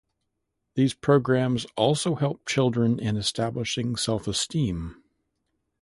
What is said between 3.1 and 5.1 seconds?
establishing self-esteem.